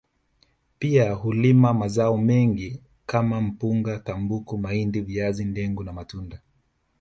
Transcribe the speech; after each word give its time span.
Pia 0.79 1.11
hulima 1.13 1.73
mazao 1.73 2.17
mengine 2.17 2.81
kama 3.05 3.41
mpunga 3.41 3.99
tumbaku 3.99 4.57
mahindi 4.57 5.01
viazi 5.01 5.45
dengu 5.45 5.83
na 5.83 5.93
matunda 5.93 6.41